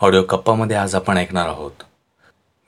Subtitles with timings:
[0.00, 1.70] Audio कप्पामध्ये आज आपण ऐकणार आहोत.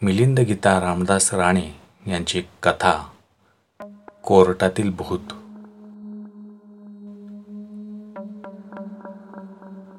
[0.03, 3.07] मिलिंद गीता रामदास राणे यांची कथा
[4.25, 5.19] कोर्टातील भूत.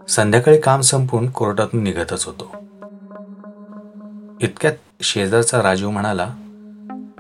[0.10, 2.56] संध्याकाळी काम संपून कोर्टातून निघतच होतो.
[4.42, 6.30] इतक्यात शेजारचा राजू म्हणाला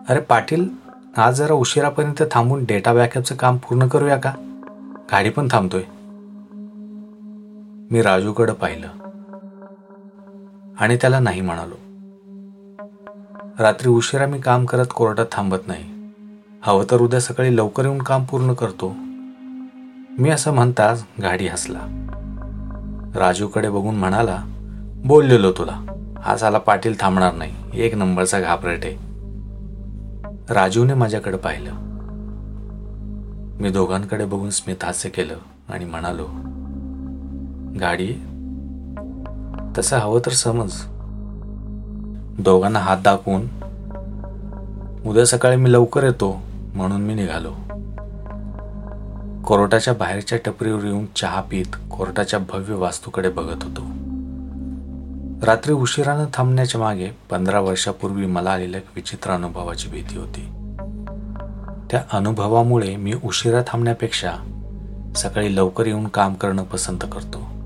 [0.10, 0.70] अरे पाटील
[1.18, 4.34] आज जरा उशिरापर्यंत थांबून डेटा बॅकअपचं काम पूर्ण करूया का?
[5.12, 5.84] गाडी पण थांबतोय.
[7.92, 8.88] मी राजूकडं पाहिलं.
[10.80, 11.76] आणि त्याला नाही म्हणालो.
[13.60, 16.14] रात्री उशिरा मी काम करत कोर्टात थांबत नाही.
[16.64, 18.96] हवं तर उद्या सकाळी लवकर येऊन काम पूर्ण करतो.
[20.20, 21.80] मी असं म्हणताच गाडी हसला.
[23.16, 24.44] राजूकडे बघून म्हणाला
[25.06, 25.86] बोललेलो तुला.
[26.22, 27.54] हा साला पाटील थांबणार नाही.
[27.74, 29.10] एक नंबरचा घाबरट आहे.
[30.54, 31.72] राजूने माझ्याकडे पाहिलं.
[33.62, 35.36] मी दोघांकडे बघून स्मित हास्य केलं
[35.70, 36.28] आणि म्हणालो
[37.80, 38.14] गाडी
[39.80, 40.72] तसं हवं तर समज.
[42.40, 43.42] दोघांना हात दाखवून
[45.06, 46.42] उद्या सकाळी मी लवकर येतो
[46.74, 47.52] म्हणून मी निघालो.
[49.44, 53.82] कोर्टाच्या बाहेरच्या टपरीवर येऊन चहा पीत कोर्टाच्या भव्य वास्तूकडे बघत होतो.
[55.46, 60.50] रात्री उशिरानं थांबण्याच्या मागे पंधरा वर्षापूर्वी मला आलेल्या विचित्र अनुभवाची भीती होती.
[61.92, 64.32] त्या अनुभवामुळे मी उशिरा थांबण्यापेक्षा
[65.16, 67.59] सकाळी लवकर येऊन काम करणं पसंत करतो.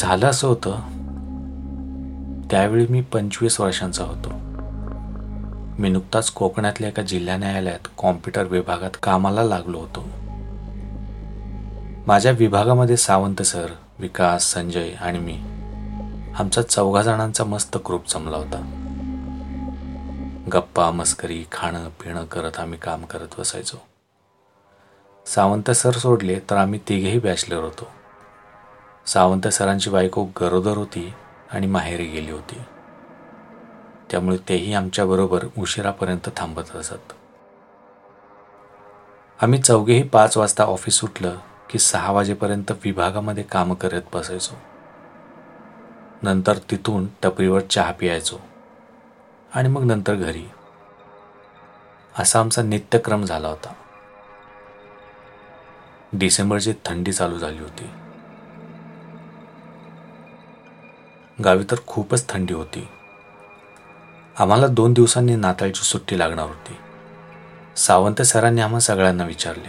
[0.00, 0.80] झालं असं होतं
[2.50, 4.30] त्यावेळी मी पंचवीस वर्षांचा होतो.
[5.82, 10.08] मी नुकताच कोकणातल्या एका जिल्हा न्यायालयात कॉम्प्युटर विभागात कामाला लागलो होतो.
[12.06, 13.66] माझ्या विभागामध्ये सावंत सर
[13.98, 15.38] विकास संजय आणि मी
[16.38, 18.60] आमचा चौघा जणांचा मस्त ग्रुप जमला होता.
[20.52, 23.76] गप्पा मस्करी खाणं पिणं करत आम्ही काम करत बसायचो.
[25.26, 27.99] सावंत सर सोडले तर आम्ही तिघेही बॅचलर होतो.
[29.06, 31.14] सावंत सरांची बायको गरोदर होती
[31.50, 32.62] आणि माहेरी गेली होती.
[34.10, 37.12] त्यामुळे तेही आमच्याबरोबर उशिरापर्यंत थांबत असत.
[39.42, 41.36] आम्ही चौघेही पाच वाजता ऑफिस सुटलं
[41.70, 44.54] की सहा वाजेपर्यंत विभागामध्ये काम करत बसायचो.
[46.22, 48.36] नंतर तिथून टपरीवर चहा पियायचो
[49.54, 50.44] आणि मग नंतर घरी.
[52.18, 53.72] असा आमचा नित्यक्रम झाला होता.
[56.12, 57.90] डिसेंबरची थंडी चालू झाली होती.
[61.44, 62.88] गावी तर खूपच थंडी होती.
[64.38, 66.76] आम्हाला दोन दिवसांनी नाताळची सुट्टी लागणार होती.
[67.76, 69.68] सावंत सरांनी आम्हा सगळ्यांना विचारले.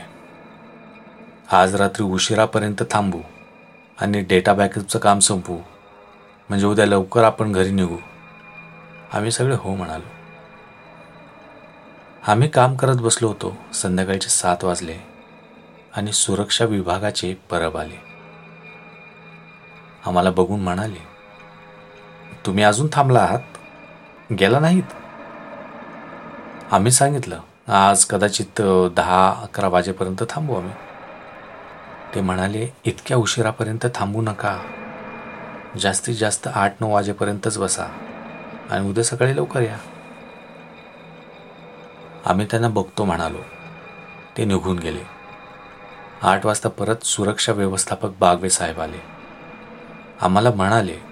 [1.52, 3.20] आज रात्री उशिरापर्यंत थांबू
[4.02, 5.58] आणि डेटा बॅकअपचं काम संपवू.
[6.50, 7.98] म्हणजे उद्या लवकर आपण घरी निघू.
[9.14, 10.10] आम्ही सगळे हो म्हणालो.
[12.28, 13.58] आम्ही काम करत बसलो होतो.
[13.74, 14.98] संध्याकाळचे सात वाजले
[15.96, 18.12] आणि सुरक्षा विभागाचे परब आले.
[20.06, 21.11] आम्हाला बघून म्हणाले
[22.46, 23.40] तुम्ही अजून थांबला आहात
[24.34, 24.84] गेला नाहीत?
[26.72, 27.40] आम्ही सांगितलं.
[27.68, 28.62] आज कदाचित
[28.96, 30.72] दहा अकरा वाजेपर्यंत थांबू आम्ही.
[32.16, 34.60] ते म्हणाले इतक्या उशिरापर्यंत थांबू नका.
[35.80, 37.86] जास्तीत जास्त आठ नऊ वाजेपर्यंतच बसा.
[38.70, 39.78] आणि उद्या सकाळी लवकर या.
[42.26, 43.40] आम्ही त्यांना बघतो म्हणालो.
[44.38, 45.04] ते निघून गेले.
[46.22, 49.02] आठ वाजता परत सुरक्षा व्यवस्थापक बागवे साहेब आले.
[50.22, 51.11] आम्हाला म्हणाले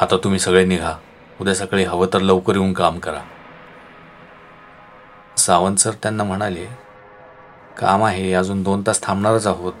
[0.00, 0.96] आता तुम्ही सगळे निघा.
[1.40, 3.20] उद्या सकाळी हवं तर लवकर येऊन काम करा.
[5.36, 6.66] सावंत सर त्यांना म्हणाले
[7.78, 9.72] काम आहे अजून दोन तास थांबणारच आहोत.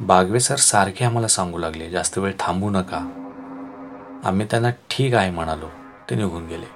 [0.00, 2.98] बागवे सर सारखे आम्हाला सांगू लागले जास्त वेळ थांबू नका.
[4.24, 5.68] आम्ही त्यांना ठीक आहे म्हणालो.
[6.10, 6.66] ते निघून गेले.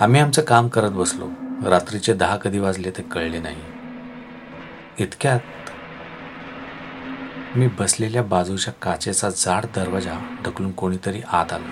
[0.00, 1.26] आम्ही आमचं काम करत बसलो.
[1.70, 3.62] रात्रीचे दहा कधी वाजले ते कळले नाही.
[4.98, 5.40] इतक्यात
[7.56, 10.12] मी बसलेल्या बाजूच्या काचेचा जाड दरवाजा
[10.44, 11.70] ढकलून कोणीतरी आत आलं.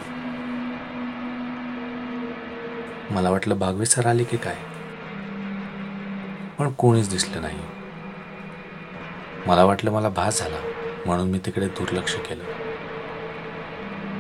[3.11, 4.55] मला वाटलं बागवे सर आले की काय?
[6.59, 7.59] पण कोणीच दिसलं नाही.
[9.47, 10.57] मला वाटलं मला भास झाला
[11.07, 12.45] म्हणून मी तिकडे दुर्लक्ष केलं.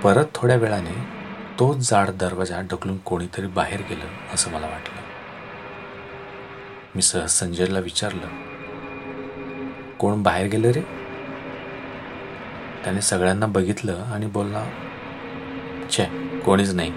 [0.00, 0.94] परत थोड्या वेळाने
[1.58, 5.00] तोच जाड दरवाजा ढकलून कोणीतरी बाहेर गेलं असं मला वाटलं.
[6.94, 8.26] मी सहज संजयला विचारलं
[9.98, 11.01] कोण बाहेर गेलं रे?
[12.84, 14.64] त्याने सगळ्यांना बघितलं आणि बोलला
[15.90, 16.05] छे
[16.44, 16.90] कोणीच नाही.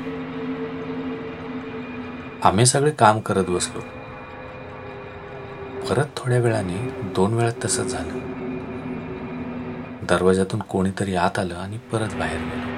[2.43, 3.81] आम्ही सगळे काम करत बसलो.
[5.89, 8.19] परत थोड्या वेळाने दोन वेळा तसंच झालं.
[10.09, 12.73] दरवाजातून कोणीतरी आत आलं आणि परत बाहेर गेलं.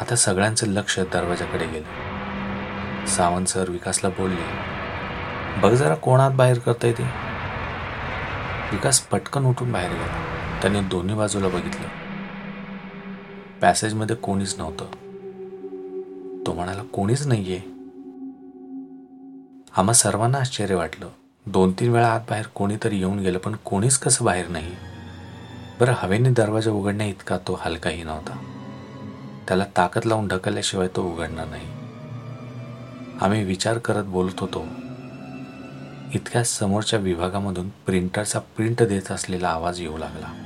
[0.00, 3.06] आता सगळ्यांचं लक्ष दरवाजाकडे गेलं.
[3.06, 4.42] सावंत सर विकासला बोलले
[5.60, 7.02] बघ जरा कोणात बाहेर करता येते
[8.72, 10.33] विकास पटकन उठून बाहेर गेला.
[10.64, 11.88] त्याने दोन्ही बाजूला बघितलं.
[13.60, 14.84] पॅसेजमध्ये कोणीच नव्हतं.
[16.46, 17.60] तो म्हणाला कोणीच नाहीये.
[19.76, 21.08] आम्हा सर्वांना आश्चर्य वाटलं.
[21.46, 24.72] दोन तीन वेळा आत बाहेर कोणीतरी येऊन गेलं पण कोणीच कसं बाहेर नाही.
[25.80, 28.36] बरं हवेने दरवाजा उघडण्या इतका तो हलकाही नव्हता.
[29.48, 31.66] त्याला ताकद लावून ढकलल्याशिवाय तो उघडणार नाही.
[33.20, 34.64] आम्ही विचार करत बोलत होतो.
[36.14, 40.43] इतक्या समोरच्या विभागामधून प्रिंटरचा प्रिंट देत असलेला आवाज येऊ लागला.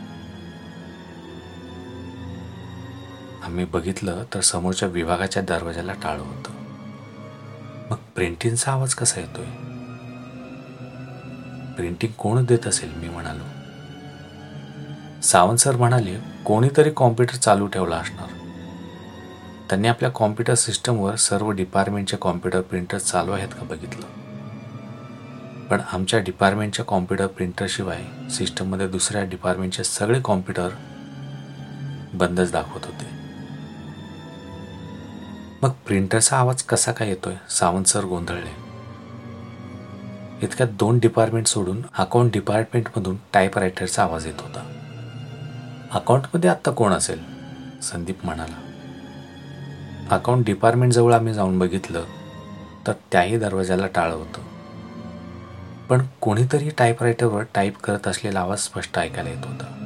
[3.44, 6.50] आम्ही बघितलं तर समोरच्या विभागाच्या दरवाजाला टाळं होतं.
[7.90, 9.44] मग प्रिंटिंगचा आवाज कसा येतोय?
[11.76, 13.44] प्रिंटिंग कोण देत असेल मी म्हणालो.
[15.22, 18.28] सावंत सर म्हणाले कोणीतरी कॉम्प्युटर चालू ठेवला असणार.
[19.68, 24.06] त्यांनी आपल्या कॉम्प्युटर सिस्टमवर सर्व डिपार्टमेंटचे कॉम्प्युटर प्रिंटर चालू आहेत का बघितलं.
[25.66, 30.68] पण आमच्या डिपार्टमेंटच्या कॉम्प्युटर प्रिंटरशिवाय सिस्टममध्ये दुसऱ्या डिपार्टमेंटचे सगळे कॉम्प्युटर
[32.14, 33.17] बंदच दाखवत होते.
[35.62, 37.34] मग प्रिंटरचा आवाज कसा काय येतोय?
[37.50, 38.68] सावंत सर गोंधळले.
[40.42, 44.60] इतक्यात दोन डिपार्टमेंट सोडून अकाउंट डिपार्टमेंटमधून टाईपरायटरचा आवाज येत होता.
[45.92, 47.18] अकाउंटमध्ये आत्ता कोण असेल?
[47.82, 48.56] संदीप म्हणाला.
[50.10, 52.04] अकाउंट डिपार्टमेंटजवळ आम्ही जाऊन बघितलं
[52.86, 54.40] तर त्याही दरवाजाला टाळं होतं.
[55.88, 59.77] पण कोणीतरी टाईपरायटरवर टाईप करत असलेला आवाज स्पष्ट ऐकायला येत होता.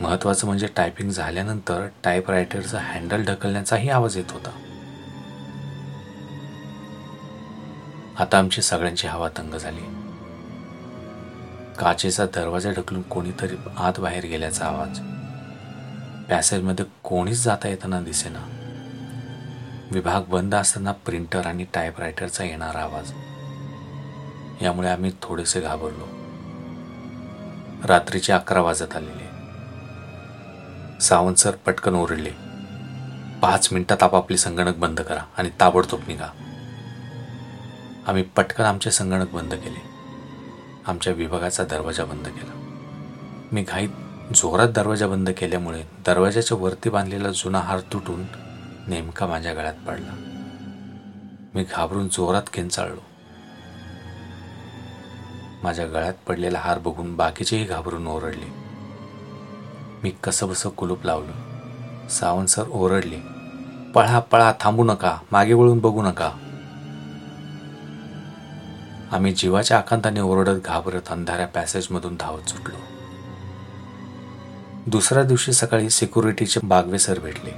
[0.00, 4.50] महत्त्वाचं म्हणजे टायपिंग झाल्यानंतर टाईपरायटरचा हँडल ढकलण्याचाही आवाज येत होता.
[8.18, 9.80] आता आमची सगळ्यांची हवा तंग झाली.
[11.78, 15.00] काचेचा दरवाजा ढकलून कोणीतरी आत बाहेर गेल्याचा आवाज.
[16.30, 18.48] पॅसेजमध्ये कोणीच जाता येताना दिसेना.
[19.92, 23.12] विभाग बंद असताना प्रिंटर आणि टायपरायटरचा येणारा आवाज.
[24.62, 26.08] यामुळे आम्ही थोडेसे घाबरलो.
[27.86, 29.37] रात्रीचे अकरा वाजत आलेले.
[31.08, 32.30] सावंत सर पटकन ओरडले.
[33.42, 36.26] पाच मिनिटात आपापले संगणक बंद करा आणि ताबडतोब निघा.
[38.06, 39.82] आम्ही पटकन आमचे संगणक बंद केले.
[40.86, 42.52] आमच्या विभागाचा दरवाजा बंद केला.
[43.52, 48.24] मी घाईत जोरात दरवाजा बंद केल्यामुळे दरवाजाच्या वरती बांधलेला जुना हार तुटून
[48.88, 50.14] नेमका माझ्या गळ्यात पडला.
[51.54, 53.00] मी घाबरून जोरात किंचाळलो
[55.62, 58.67] माझ्या गळ्यात पडलेला हार बघून बाकीचेही घाबरून ओरडले.
[60.02, 62.08] मी कसंबसं कुलूप लावलं.
[62.08, 63.18] सावंत सर ओरडले
[63.94, 66.30] पळा पळा थांबू नका मागे वळून बघू नका.
[69.12, 72.76] आम्ही जीवाच्या आकांताने ओरडत घाबरत अंधाऱ्या पॅसेजमधून धावत सुटलो.
[74.86, 77.50] दुसऱ्या दिवशी सकाळी सिक्युरिटीचे बागवे सर भेटले.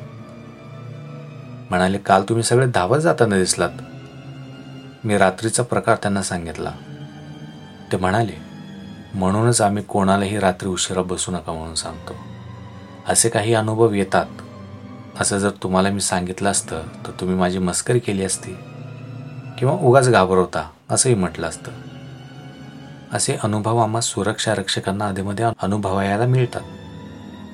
[1.71, 3.71] म्हणाले काल तुम्ही सगळे धावत जाताना दिसलात.
[5.05, 6.71] मी रात्रीचा प्रकार त्यांना सांगितला.
[7.93, 8.51] ते म्हणाले
[9.15, 12.30] म्हणूनच आम्ही कोणालाही रात्री उशिरा बसू नका म्हणून सांगतो.
[13.11, 14.27] असे काही अनुभव येतात.
[15.21, 18.53] असं जर तुम्हाला मी सांगितलं असतं तर तुम्ही माझी मस्करी केली असती.
[19.59, 21.71] किंवा उगाच घाबरवता असंही म्हटलं असतं.
[23.13, 26.61] असे अनुभव आम्हा सुरक्षा रक्षकांना आधीमध्ये अनुभवायला मिळतात.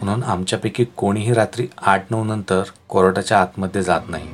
[0.02, 4.28] म्हणून आमच्यापैकी कोणीही रात्री आठ नऊ नंतर कोर्टाच्या आतमध्ये जात नाही.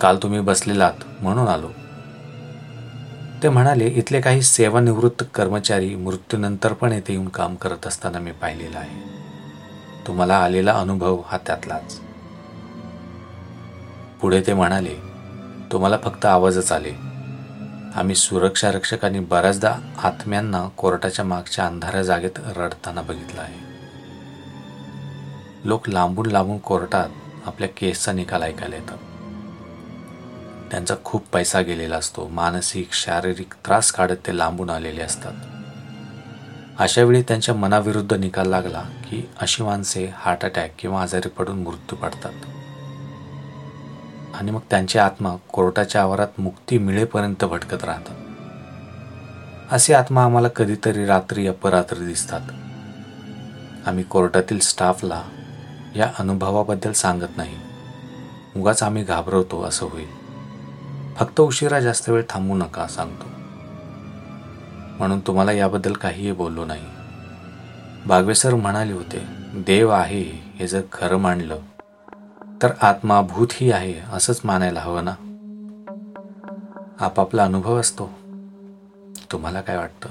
[0.00, 1.68] काल तुम्ही बसलेलात म्हणून आलो.
[3.42, 8.78] ते म्हणाले इथले काही सेवानिवृत्त कर्मचारी मृत्यूनंतर पण येथे येऊन काम करत असताना मी पाहिलेला
[8.78, 9.02] आहे.
[10.06, 12.00] तुम्हाला आलेला अनुभव हा त्यातलाच.
[14.20, 14.94] पुढे ते म्हणाले
[15.72, 16.92] तुम्हाला फक्त आवाजच आले.
[17.94, 23.68] आम्ही सुरक्षा रक्षकांनी बऱ्याचदा आत्म्यांना कोर्टाच्या मागच्या अंधाऱ्या जागेत रडताना बघितलं आहे.
[25.64, 27.08] लोक लांबून लांबून कोर्टात
[27.46, 28.96] आपल्या केसचा निकाल ऐकायला येतात.
[30.70, 32.28] त्यांचा खूप पैसा गेलेला असतो.
[32.28, 35.32] मानसिक शारीरिक त्रास काढत ते लांबून आलेले असतात.
[36.78, 41.96] अशा वेळी त्यांच्या मनाविरुद्ध निकाल लागला की अशी माणसे हार्ट अटॅक किंवा आजारी पडून मृत्यू
[41.96, 42.32] पडतात.
[44.34, 48.14] आणि मग त्यांची आत्मा कोर्टाच्या आवारात मुक्ती मिळेपर्यंत भटकत राहतात.
[49.72, 52.40] असे आत्मा आम्हाला कधीतरी रात्री अपरात्री दिसतात.
[53.88, 55.22] आम्ही कोर्टातील स्टाफला
[55.96, 57.56] या अनुभवाबद्दल सांगत नाही.
[58.56, 60.27] उगाच आम्ही घाबरवतो असं होईल.
[61.18, 63.24] फक्त उशिरा जास्त वेळ थांबू नका सांगतो.
[64.98, 66.84] म्हणून तुम्हाला याबद्दल काहीही बोललो नाही.
[68.06, 70.22] बागवेसर म्हणाले होते देव आहे
[70.54, 71.58] हे जर खरं मांडलं
[72.62, 75.14] तर आत्मा भूतही आहे असंच मानायला हवं ना?
[77.00, 78.10] आपापला अनुभव असतो.
[79.32, 80.08] तुम्हाला काय वाटतं?